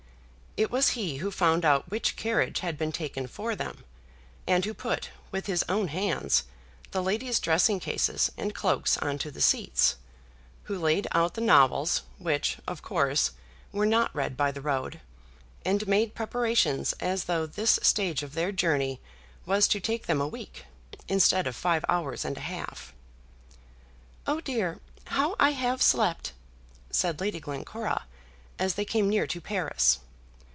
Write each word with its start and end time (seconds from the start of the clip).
It 0.57 0.69
was 0.69 0.89
he 0.89 1.17
who 1.19 1.31
found 1.31 1.63
out 1.63 1.89
which 1.89 2.17
carriage 2.17 2.59
had 2.59 2.77
been 2.77 2.91
taken 2.91 3.25
for 3.25 3.55
them, 3.55 3.85
and 4.45 4.65
who 4.65 4.73
put, 4.73 5.09
with 5.31 5.45
his 5.45 5.63
own 5.69 5.87
hands, 5.87 6.43
the 6.91 7.01
ladies' 7.01 7.39
dressing 7.39 7.79
cases 7.79 8.29
and 8.35 8.53
cloaks 8.53 8.97
on 8.97 9.17
to 9.19 9.31
the 9.31 9.39
seats, 9.39 9.95
who 10.63 10.77
laid 10.77 11.07
out 11.13 11.35
the 11.35 11.39
novels, 11.41 12.01
which, 12.17 12.57
of 12.67 12.81
course, 12.81 13.31
were 13.71 13.85
not 13.85 14.13
read 14.13 14.35
by 14.35 14.51
the 14.51 14.59
road, 14.59 14.99
and 15.63 15.87
made 15.87 16.15
preparations 16.15 16.91
as 16.99 17.23
though 17.23 17.45
this 17.45 17.79
stage 17.81 18.21
of 18.21 18.33
their 18.33 18.51
journey 18.51 18.99
was 19.45 19.69
to 19.69 19.79
take 19.79 20.05
them 20.05 20.19
a 20.19 20.27
week, 20.27 20.65
instead 21.07 21.47
of 21.47 21.55
five 21.55 21.85
hours 21.87 22.25
and 22.25 22.35
a 22.35 22.41
half. 22.41 22.93
"Oh, 24.27 24.41
dear! 24.41 24.79
how 25.05 25.33
I 25.39 25.51
have 25.51 25.81
slept!" 25.81 26.33
said 26.89 27.21
Lady 27.21 27.39
Glencora, 27.39 28.03
as 28.59 28.73
they 28.75 28.83
came 28.83 29.07
near 29.09 29.25
to 29.27 29.39
Paris. 29.39 29.99